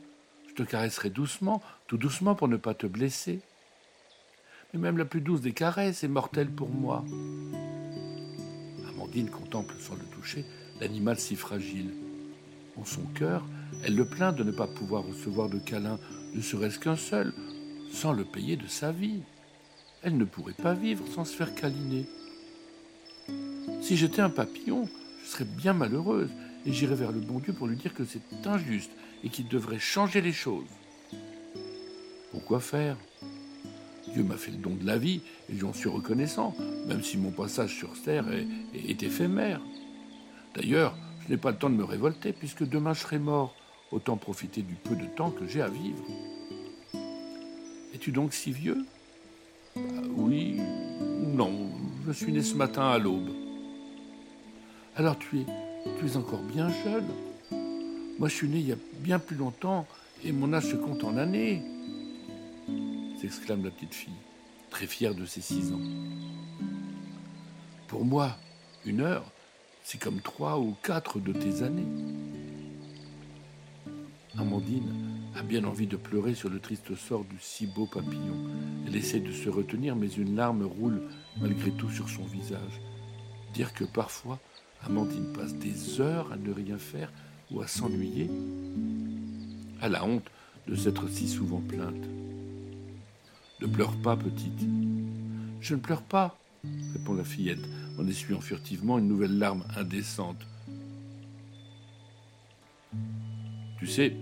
Je 0.48 0.54
te 0.54 0.64
caresserai 0.64 1.10
doucement, 1.10 1.62
tout 1.86 1.98
doucement 1.98 2.34
pour 2.34 2.48
ne 2.48 2.56
pas 2.56 2.74
te 2.74 2.88
blesser. 2.88 3.42
Mais 4.74 4.80
même 4.80 4.98
la 4.98 5.04
plus 5.04 5.20
douce 5.20 5.42
des 5.42 5.52
caresses 5.52 6.06
est 6.06 6.08
mortelle 6.08 6.50
pour 6.50 6.70
moi. 6.70 7.04
Amandine 8.88 9.30
contemple 9.30 9.76
sans 9.80 9.96
le 9.96 10.06
toucher 10.06 10.46
l'animal 10.80 11.20
si 11.20 11.36
fragile. 11.36 11.92
En 12.78 12.86
son 12.86 13.02
cœur, 13.08 13.44
elle 13.84 13.98
le 13.98 14.06
plaint 14.06 14.34
de 14.34 14.46
ne 14.46 14.52
pas 14.52 14.68
pouvoir 14.68 15.04
recevoir 15.04 15.50
de 15.50 15.60
câlin, 15.60 16.00
ne 16.34 16.40
serait-ce 16.40 16.80
qu'un 16.80 16.96
seul, 16.96 17.34
sans 17.92 18.14
le 18.14 18.24
payer 18.24 18.56
de 18.56 18.68
sa 18.68 18.94
vie. 18.94 19.24
Elle 20.04 20.18
ne 20.18 20.24
pourrait 20.24 20.54
pas 20.54 20.74
vivre 20.74 21.06
sans 21.14 21.26
se 21.26 21.36
faire 21.36 21.54
câliner. 21.54 22.06
Si 23.82 23.98
j'étais 23.98 24.22
un 24.22 24.30
papillon, 24.30 24.88
je 25.22 25.32
serais 25.32 25.44
bien 25.44 25.74
malheureuse 25.74 26.32
et 26.66 26.72
j'irais 26.72 26.96
vers 26.96 27.12
le 27.12 27.20
bon 27.20 27.40
Dieu 27.40 27.54
pour 27.54 27.68
lui 27.68 27.76
dire 27.76 27.94
que 27.94 28.06
c'est 28.06 28.48
injuste 28.48 28.92
et 29.24 29.30
qu'il 29.30 29.48
devrait 29.48 29.80
changer 29.80 30.22
les 30.22 30.34
choses. 30.34 30.66
Pourquoi 32.32 32.60
faire? 32.60 32.98
Dieu 34.14 34.24
m'a 34.24 34.38
fait 34.38 34.52
le 34.52 34.58
don 34.58 34.76
de 34.76 34.86
la 34.86 34.98
vie 34.98 35.22
et 35.50 35.58
j'en 35.58 35.74
suis 35.74 35.90
reconnaissant, 35.90 36.56
même 36.88 37.04
si 37.04 37.18
mon 37.18 37.32
passage 37.32 37.76
sur 37.76 38.02
terre 38.04 38.26
est, 38.74 39.04
éphémère. 39.04 39.62
D'ailleurs, 40.54 40.96
je 41.24 41.30
n'ai 41.34 41.38
pas 41.38 41.52
le 41.52 41.58
temps 41.58 41.70
de 41.70 41.76
me 41.76 41.84
révolter 41.84 42.34
puisque 42.34 42.68
demain 42.68 42.94
je 42.94 43.02
serai 43.02 43.20
mort. 43.20 43.56
Autant 43.92 44.18
profiter 44.18 44.62
du 44.62 44.76
peu 44.76 44.96
de 44.96 45.06
temps 45.06 45.32
que 45.32 45.48
j'ai 45.48 45.62
à 45.62 45.70
vivre. 45.70 46.04
Es-tu 47.94 48.12
donc 48.12 48.34
si 48.34 48.52
vieux? 48.52 48.86
Bah, 49.76 49.82
Oui, 50.16 50.60
non, 51.28 51.70
je 52.06 52.12
suis 52.12 52.32
né 52.32 52.42
ce 52.42 52.56
matin 52.56 52.88
à 52.88 52.98
l'aube. 52.98 53.30
Alors 54.96 55.18
tu 55.20 55.40
es, 55.40 55.46
tu 56.00 56.06
es 56.06 56.18
encore 56.18 56.42
bien 56.42 56.70
jeune. 56.84 57.08
Moi 58.20 58.30
je 58.30 58.36
suis 58.36 58.48
né 58.48 58.60
il 58.60 58.68
y 58.68 58.72
a 58.72 58.78
bien 59.00 59.20
plus 59.20 59.36
longtemps 59.36 59.86
et 60.24 60.32
mon 60.32 60.54
âge 60.54 60.72
se 60.72 60.76
compte 60.76 61.04
en 61.04 61.18
années 61.18 61.64
s'exclame 63.20 63.64
la 63.64 63.72
petite 63.72 63.94
fille, 63.94 64.14
très 64.70 64.88
fière 64.88 65.16
de 65.16 65.26
ses 65.26 65.42
six 65.42 65.72
ans. 65.72 65.80
Pour 67.88 68.06
moi, 68.06 68.38
une 68.86 69.02
heure, 69.02 69.32
c'est 69.84 70.00
comme 70.00 70.22
trois 70.22 70.60
ou 70.60 70.76
quatre 70.84 71.20
de 71.20 71.34
tes 71.34 71.64
années. 71.64 71.88
Amandine 74.38 74.92
a 75.36 75.44
bien 75.44 75.64
envie 75.64 75.88
de 75.88 75.96
pleurer 75.96 76.36
sur 76.36 76.50
le 76.50 76.60
triste 76.60 76.96
sort 76.96 77.24
du 77.24 77.38
si 77.40 77.68
beau 77.68 77.86
papillon. 77.86 78.50
Elle 78.86 78.96
essaie 78.96 79.20
de 79.20 79.32
se 79.32 79.50
retenir, 79.50 79.96
mais 79.96 80.10
une 80.10 80.36
larme 80.36 80.64
roule 80.64 81.02
malgré 81.40 81.72
tout 81.72 81.90
sur 81.90 82.10
son 82.10 82.24
visage. 82.24 82.82
Dire 83.54 83.74
que 83.74 83.86
parfois, 83.86 84.40
Amandine 84.84 85.34
passe 85.34 85.54
des 85.56 86.02
heures 86.02 86.32
à 86.32 86.38
ne 86.38 86.52
rien 86.52 86.78
faire 86.78 87.12
ou 87.52 87.62
à 87.62 87.68
s'ennuyer. 87.68 88.30
a 89.82 89.90
la 89.90 90.06
honte 90.06 90.30
de 90.68 90.76
s'être 90.76 91.08
si 91.10 91.28
souvent 91.28 91.62
plainte. 91.62 92.06
Ne 93.62 93.68
pleure 93.68 93.96
pas, 93.98 94.16
petite. 94.18 94.68
Je 95.62 95.76
ne 95.76 95.80
pleure 95.80 96.02
pas, 96.02 96.38
répond 96.94 97.14
la 97.14 97.24
fillette 97.24 97.66
en 97.98 98.08
essuyant 98.08 98.42
furtivement 98.42 99.00
une 99.00 99.08
nouvelle 99.08 99.38
larme 99.38 99.64
indécente. 99.78 100.46
Tu 103.80 103.88
sais, 103.88 104.16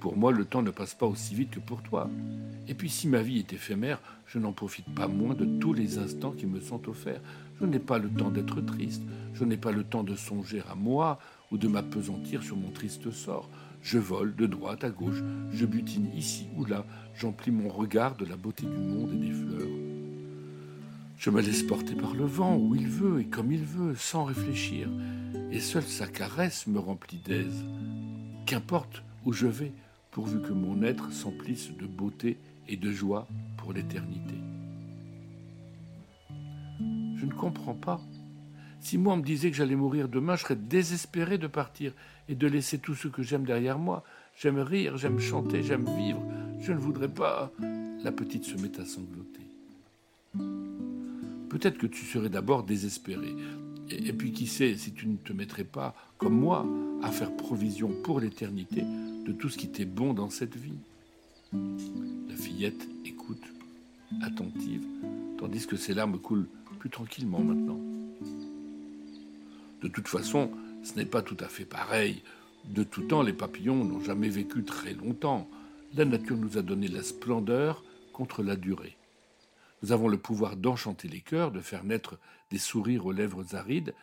pour 0.00 0.16
moi, 0.16 0.30
le 0.30 0.44
temps 0.44 0.62
ne 0.62 0.70
passe 0.70 0.94
pas 0.94 1.06
aussi 1.06 1.34
vite 1.34 1.50
que 1.50 1.60
pour 1.60 1.82
toi. 1.82 2.08
Et 2.68 2.74
puis, 2.74 2.88
si 2.88 3.08
ma 3.08 3.22
vie 3.22 3.38
est 3.38 3.52
éphémère, 3.52 4.00
je 4.26 4.38
n'en 4.38 4.52
profite 4.52 4.92
pas 4.94 5.08
moins 5.08 5.34
de 5.34 5.58
tous 5.58 5.72
les 5.72 5.98
instants 5.98 6.32
qui 6.32 6.46
me 6.46 6.60
sont 6.60 6.88
offerts. 6.88 7.20
Je 7.60 7.66
n'ai 7.66 7.78
pas 7.78 7.98
le 7.98 8.08
temps 8.08 8.30
d'être 8.30 8.60
triste, 8.60 9.02
je 9.34 9.44
n'ai 9.44 9.56
pas 9.56 9.72
le 9.72 9.84
temps 9.84 10.04
de 10.04 10.14
songer 10.14 10.62
à 10.70 10.74
moi 10.74 11.18
ou 11.50 11.58
de 11.58 11.66
m'apesantir 11.66 12.42
sur 12.42 12.56
mon 12.56 12.70
triste 12.70 13.10
sort. 13.10 13.48
Je 13.82 13.98
vole 13.98 14.34
de 14.36 14.46
droite 14.46 14.84
à 14.84 14.90
gauche, 14.90 15.22
je 15.52 15.66
butine 15.66 16.10
ici 16.16 16.46
ou 16.56 16.64
là, 16.64 16.84
j'emplis 17.14 17.50
mon 17.50 17.68
regard 17.68 18.16
de 18.16 18.24
la 18.24 18.36
beauté 18.36 18.64
du 18.64 18.78
monde 18.78 19.12
et 19.12 19.26
des 19.26 19.32
fleurs. 19.32 19.68
Je 21.16 21.30
me 21.30 21.40
laisse 21.40 21.64
porter 21.64 21.96
par 21.96 22.14
le 22.14 22.24
vent 22.24 22.56
où 22.56 22.76
il 22.76 22.86
veut 22.86 23.20
et 23.20 23.24
comme 23.24 23.50
il 23.50 23.64
veut, 23.64 23.96
sans 23.96 24.24
réfléchir, 24.24 24.88
et 25.50 25.58
seule 25.58 25.82
sa 25.82 26.06
caresse 26.06 26.68
me 26.68 26.78
remplit 26.78 27.18
d'aise. 27.18 27.64
Qu'importe 28.46 29.02
où 29.24 29.32
je 29.32 29.48
vais, 29.48 29.72
pourvu 30.12 30.40
que 30.40 30.52
mon 30.52 30.82
être 30.82 31.12
s'emplisse 31.12 31.70
de 31.76 31.86
beauté 31.86 32.38
et 32.68 32.76
de 32.76 32.92
joie 32.92 33.26
pour 33.56 33.72
l'éternité. 33.72 34.36
Je 37.18 37.26
ne 37.26 37.32
comprends 37.32 37.74
pas 37.74 38.00
si 38.80 38.96
moi 38.96 39.14
on 39.14 39.16
me 39.16 39.22
disait 39.22 39.50
que 39.50 39.56
j'allais 39.56 39.74
mourir 39.74 40.08
demain, 40.08 40.36
je 40.36 40.42
serais 40.42 40.56
désespéré 40.56 41.36
de 41.36 41.46
partir 41.46 41.92
et 42.28 42.34
de 42.34 42.46
laisser 42.46 42.78
tout 42.78 42.94
ce 42.94 43.08
que 43.08 43.22
j'aime 43.22 43.44
derrière 43.44 43.78
moi. 43.78 44.04
J'aime 44.36 44.60
rire, 44.60 44.96
j'aime 44.96 45.18
chanter, 45.18 45.62
j'aime 45.62 45.84
vivre. 45.96 46.22
Je 46.60 46.72
ne 46.72 46.78
voudrais 46.78 47.08
pas. 47.08 47.50
La 48.04 48.12
petite 48.12 48.44
se 48.44 48.56
met 48.56 48.78
à 48.78 48.84
sangloter. 48.84 49.42
Peut-être 51.48 51.78
que 51.78 51.88
tu 51.88 52.04
serais 52.04 52.28
d'abord 52.28 52.62
désespéré. 52.62 53.34
Et, 53.90 54.12
puis 54.12 54.32
qui 54.32 54.46
sait 54.46 54.76
si 54.76 54.92
tu 54.92 55.08
ne 55.08 55.16
te 55.16 55.32
mettrais 55.32 55.64
pas, 55.64 55.94
comme 56.18 56.38
moi, 56.38 56.66
à 57.02 57.10
faire 57.10 57.34
provision 57.34 57.90
pour 58.04 58.20
l'éternité 58.20 58.82
de 59.26 59.32
tout 59.32 59.48
ce 59.48 59.56
qui 59.56 59.70
t'est 59.70 59.86
bon 59.86 60.12
dans 60.12 60.30
cette 60.30 60.56
vie. 60.56 60.78
La 61.52 62.36
fillette 62.36 62.86
écoute, 63.06 63.42
attentive, 64.22 64.84
tandis 65.38 65.66
que 65.66 65.76
ses 65.76 65.94
larmes 65.94 66.18
coulent 66.18 66.48
plus 66.78 66.90
tranquillement 66.90 67.40
maintenant. 67.40 67.78
De 69.82 69.88
toute 69.88 70.08
façon, 70.08 70.50
ce 70.82 70.94
n'est 70.94 71.06
pas 71.06 71.22
tout 71.22 71.36
à 71.40 71.48
fait 71.48 71.64
pareil. 71.64 72.22
De 72.64 72.82
tout 72.82 73.02
temps, 73.02 73.22
les 73.22 73.32
papillons 73.32 73.84
n'ont 73.84 74.00
jamais 74.00 74.28
vécu 74.28 74.64
très 74.64 74.94
longtemps. 74.94 75.48
La 75.94 76.04
nature 76.04 76.36
nous 76.36 76.58
a 76.58 76.62
donné 76.62 76.88
la 76.88 77.02
splendeur 77.02 77.84
contre 78.12 78.42
la 78.42 78.56
durée. 78.56 78.96
Nous 79.82 79.92
avons 79.92 80.08
le 80.08 80.18
pouvoir 80.18 80.56
d'enchanter 80.56 81.08
les 81.08 81.20
cœurs, 81.20 81.52
de 81.52 81.60
faire 81.60 81.84
naître 81.84 82.18
des 82.50 82.58
sourires 82.58 83.06
aux 83.06 83.12
lèvres 83.12 83.54
arides, 83.54 83.94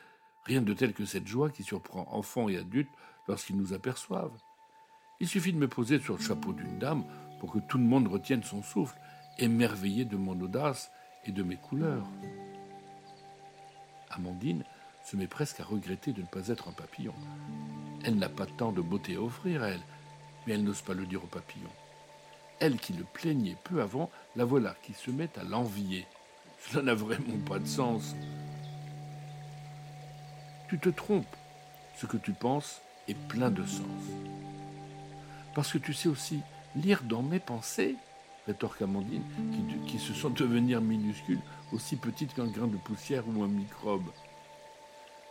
rien 0.46 0.62
de 0.62 0.74
tel 0.74 0.94
que 0.94 1.06
cette 1.06 1.28
joie 1.28 1.50
qui 1.50 1.64
surprend 1.64 2.08
enfants 2.12 2.48
et 2.48 2.58
adultes 2.58 2.90
lorsqu'ils 3.28 3.58
nous 3.58 3.74
aperçoivent. 3.74 4.38
Il 5.20 5.28
suffit 5.28 5.54
de 5.54 5.58
me 5.58 5.68
poser 5.68 6.00
sur 6.00 6.16
le 6.16 6.22
chapeau 6.22 6.54
d'une 6.54 6.80
dame 6.80 7.04
pour 7.40 7.52
que 7.52 7.60
tout 7.60 7.78
le 7.78 7.84
monde 7.84 8.08
retienne 8.08 8.44
son 8.44 8.64
souffle, 8.64 8.98
émerveillé 9.38 10.06
de 10.06 10.18
mon 10.18 10.40
audace 10.40 10.92
et 11.26 11.32
de 11.32 11.44
mes 11.44 11.58
couleurs. 11.58 12.08
Amandine 14.16 14.64
se 15.04 15.16
met 15.16 15.28
presque 15.28 15.60
à 15.60 15.64
regretter 15.64 16.12
de 16.12 16.22
ne 16.22 16.28
pas 16.28 16.48
être 16.48 16.68
un 16.68 16.72
papillon. 16.72 17.14
Elle 18.04 18.18
n'a 18.18 18.30
pas 18.30 18.46
tant 18.46 18.72
de 18.72 18.82
beauté 18.82 19.16
à 19.16 19.22
offrir, 19.22 19.64
elle, 19.64 19.82
mais 20.46 20.54
elle 20.54 20.64
n'ose 20.64 20.82
pas 20.82 20.94
le 20.94 21.06
dire 21.06 21.24
au 21.24 21.28
papillon. 21.28 21.70
Elle 22.60 22.78
qui 22.80 22.94
le 22.94 23.04
plaignait 23.04 23.58
peu 23.64 23.82
avant, 23.82 24.10
la 24.36 24.46
voilà 24.46 24.76
qui 24.84 24.94
se 24.94 25.12
met 25.12 25.30
à 25.38 25.44
l'envier. 25.44 26.06
Cela 26.60 26.84
n'a 26.84 26.94
vraiment 26.96 27.38
pas 27.46 27.60
de 27.60 27.68
sens. 27.68 28.16
Tu 30.70 30.80
te 30.80 30.90
trompes. 30.90 31.36
Ce 31.96 32.06
que 32.06 32.18
tu 32.18 32.34
penses 32.34 32.82
est 33.08 33.18
plein 33.28 33.52
de 33.52 33.64
sens. 33.64 34.04
Parce 35.54 35.72
que 35.72 35.78
tu 35.78 35.94
sais 35.94 36.10
aussi 36.10 36.42
lire 36.76 37.04
dans 37.04 37.22
mes 37.22 37.40
pensées. 37.40 37.96
Rétorque 38.46 38.82
Amandine, 38.82 39.24
qui, 39.54 39.92
qui 39.92 40.00
se 40.00 40.14
sent 40.14 40.30
devenir 40.32 40.82
minuscule, 40.82 41.40
aussi 41.72 41.96
petite 41.96 42.34
qu'un 42.34 42.48
grain 42.48 42.68
de 42.68 42.78
poussière 42.78 43.24
ou 43.28 43.44
un 43.44 43.48
microbe. 43.48 44.10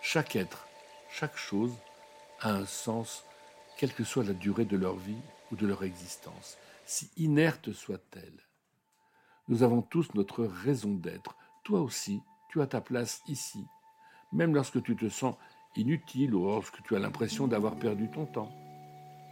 Chaque 0.03 0.37
être, 0.37 0.67
chaque 1.11 1.37
chose 1.37 1.73
a 2.41 2.53
un 2.53 2.67
sens, 2.67 3.25
quelle 3.79 3.93
que 3.93 4.05
soit 4.05 4.25
la 4.25 4.35
durée 4.35 4.65
de 4.65 4.77
leur 4.77 4.97
vie 4.97 5.23
ou 5.51 5.57
de 5.57 5.67
leur 5.67 5.85
existence, 5.85 6.59
si 6.85 7.11
inerte 7.17 7.73
soit-elle. 7.73 8.41
Nous 9.49 9.63
avons 9.63 9.83
tous 9.83 10.15
notre 10.15 10.45
raison 10.45 10.95
d'être. 10.95 11.37
Toi 11.65 11.81
aussi, 11.81 12.21
tu 12.49 12.63
as 12.63 12.67
ta 12.67 12.81
place 12.81 13.23
ici, 13.29 13.65
même 14.33 14.55
lorsque 14.55 14.83
tu 14.83 14.97
te 14.97 15.09
sens 15.09 15.37
inutile 15.77 16.35
ou 16.35 16.45
lorsque 16.45 16.83
tu 16.83 16.97
as 16.97 16.99
l'impression 16.99 17.47
d'avoir 17.47 17.77
perdu 17.77 18.11
ton 18.11 18.27
temps. 18.27 18.53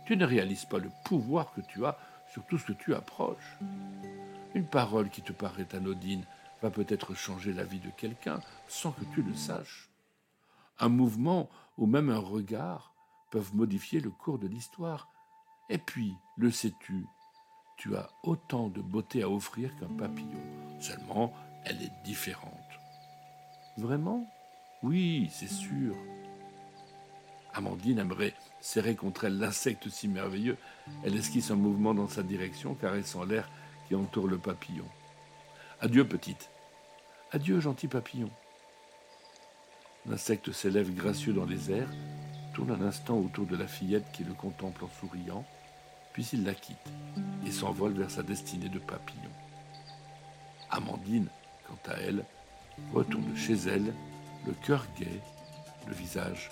Tu 0.06 0.16
ne 0.16 0.26
réalises 0.26 0.64
pas 0.64 0.78
le 0.78 0.90
pouvoir 1.04 1.52
que 1.52 1.60
tu 1.60 1.84
as 1.86 1.98
sur 2.32 2.46
tout 2.46 2.56
ce 2.56 2.66
que 2.66 2.72
tu 2.72 2.94
approches. 2.94 3.58
Une 4.54 4.66
parole 4.66 5.10
qui 5.10 5.20
te 5.20 5.32
paraît 5.32 5.74
anodine 5.74 6.24
va 6.62 6.70
peut-être 6.70 7.14
changer 7.14 7.52
la 7.52 7.64
vie 7.64 7.80
de 7.80 7.90
quelqu'un 7.90 8.40
sans 8.68 8.92
que 8.92 9.04
tu 9.12 9.22
le 9.22 9.34
saches. 9.34 9.90
Un 10.78 10.88
mouvement 10.88 11.50
ou 11.76 11.86
même 11.86 12.08
un 12.08 12.18
regard 12.18 12.94
peuvent 13.30 13.54
modifier 13.54 14.00
le 14.00 14.10
cours 14.10 14.38
de 14.38 14.46
l'histoire. 14.46 15.08
Et 15.68 15.78
puis, 15.78 16.14
le 16.36 16.50
sais-tu, 16.50 17.06
tu 17.76 17.96
as 17.96 18.08
autant 18.22 18.68
de 18.68 18.80
beauté 18.80 19.22
à 19.22 19.28
offrir 19.28 19.76
qu'un 19.76 19.94
papillon, 19.94 20.80
seulement 20.80 21.32
elle 21.64 21.82
est 21.82 22.02
différente. 22.04 22.50
Vraiment? 23.76 24.26
Oui, 24.82 25.30
c'est 25.32 25.48
sûr. 25.48 25.94
Amandine 27.54 27.98
aimerait 27.98 28.34
serrer 28.60 28.94
contre 28.94 29.24
elle 29.24 29.38
l'insecte 29.38 29.88
si 29.88 30.08
merveilleux. 30.08 30.56
Elle 31.04 31.16
esquisse 31.16 31.50
un 31.50 31.56
mouvement 31.56 31.94
dans 31.94 32.08
sa 32.08 32.22
direction, 32.22 32.74
caressant 32.74 33.24
l'air 33.24 33.48
qui 33.88 33.94
entoure 33.94 34.28
le 34.28 34.38
papillon. 34.38 34.86
Adieu, 35.80 36.06
petite. 36.06 36.48
Adieu, 37.32 37.60
gentil 37.60 37.88
papillon. 37.88 38.30
L'insecte 40.06 40.52
s'élève 40.52 40.94
gracieux 40.94 41.32
dans 41.32 41.44
les 41.44 41.70
airs, 41.70 41.90
tourne 42.54 42.70
un 42.70 42.82
instant 42.82 43.18
autour 43.18 43.46
de 43.46 43.56
la 43.56 43.66
fillette 43.66 44.10
qui 44.12 44.24
le 44.24 44.34
contemple 44.34 44.84
en 44.84 44.90
souriant, 45.00 45.44
puis 46.12 46.28
il 46.32 46.44
la 46.44 46.54
quitte 46.54 46.76
et 47.46 47.50
s'envole 47.50 47.92
vers 47.92 48.10
sa 48.10 48.22
destinée 48.22 48.68
de 48.68 48.78
papillon. 48.78 49.30
Amandine, 50.70 51.28
quant 51.66 51.92
à 51.92 51.96
elle, 51.96 52.24
retourne 52.92 53.36
chez 53.36 53.54
elle, 53.54 53.94
le 54.46 54.52
cœur 54.64 54.86
gai, 54.98 55.20
le 55.86 55.94
visage 55.94 56.50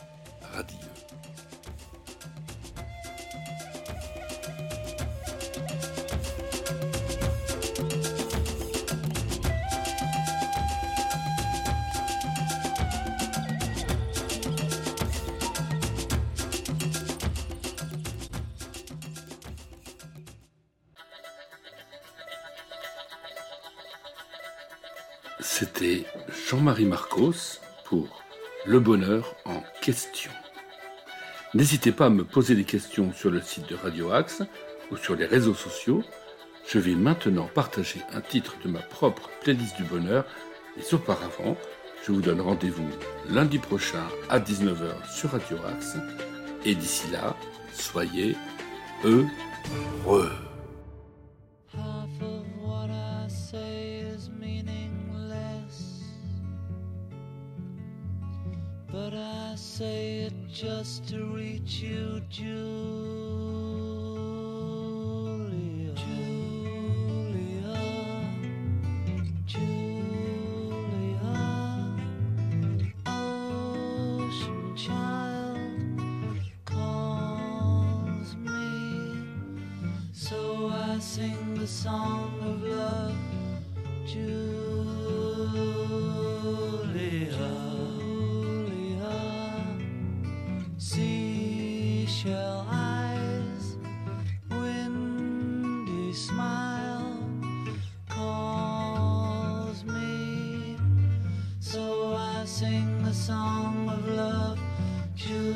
C'était 25.61 26.05
Jean-Marie 26.49 26.87
Marcos 26.87 27.61
pour 27.85 28.23
Le 28.65 28.81
bonheur 28.81 29.35
en 29.81 29.85
question. 29.85 30.31
N'hésitez 31.55 31.93
pas 31.93 32.07
à 32.07 32.11
me 32.11 32.25
poser 32.25 32.55
des 32.55 32.65
questions 32.65 33.13
sur 33.13 33.31
le 33.31 33.41
site 33.41 33.69
de 33.69 33.75
Radio 33.75 34.13
Axe 34.13 34.43
ou 34.91 34.97
sur 34.97 35.17
les 35.17 35.27
réseaux 35.27 35.55
sociaux. 35.55 36.03
Je 36.69 36.79
vais 36.79 36.95
maintenant 36.95 37.49
partager 37.53 38.01
un 38.13 38.21
titre 38.21 38.57
de 38.65 38.69
ma 38.69 38.81
propre 38.81 39.31
playlist 39.43 39.77
du 39.77 39.85
bonheur, 39.85 40.25
mais 40.77 40.95
auparavant, 40.95 41.57
je 42.05 42.13
vous 42.13 42.21
donne 42.21 42.41
rendez-vous 42.41 42.89
lundi 43.29 43.59
prochain 43.59 44.07
à 44.29 44.39
19h 44.39 45.11
sur 45.13 45.31
Radio 45.31 45.57
Axe. 45.67 45.97
Et 46.65 46.75
d'ici 46.75 47.11
là, 47.11 47.35
soyez 47.73 48.37
heureux. 49.05 50.31
Say 59.81 60.29
it 60.29 60.35
just 60.53 61.09
to 61.09 61.25
reach 61.35 61.81
you, 61.81 62.21
Julia. 62.29 62.51
Julia. 65.97 67.41
Julia. 69.47 70.77
Ocean 73.07 74.77
child 74.77 75.57
calls 76.67 78.37
me. 78.37 79.25
So 80.13 80.69
I 80.69 80.99
sing 80.99 81.55
the 81.55 81.67
song 81.67 82.39
of 82.43 82.63
love, 82.65 83.17
Julia. 84.05 84.51
Seashell 92.21 92.67
eyes, 92.69 93.77
windy 94.51 96.13
smile 96.13 97.19
calls 98.11 99.85
me. 99.85 100.77
So 101.61 102.15
I 102.15 102.45
sing 102.45 103.03
the 103.03 103.15
song 103.15 103.89
of 103.89 104.07
love, 104.09 104.59
Julia. 105.15 105.47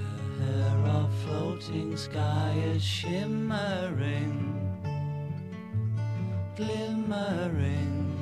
Her 0.00 0.44
hair 0.44 0.78
of 0.94 1.12
floating 1.24 1.94
sky 1.96 2.54
is 2.72 2.82
shimmering, 2.82 4.54
glimmering. 6.56 8.15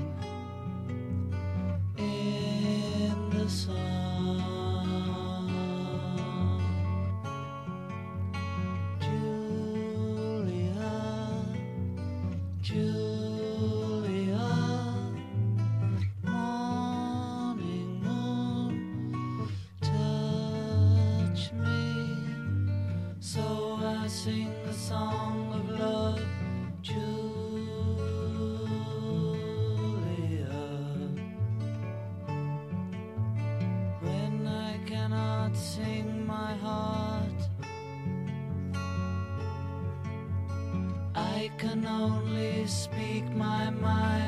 Only 41.86 42.66
speak 42.66 43.24
my 43.34 43.70
mind, 43.70 44.23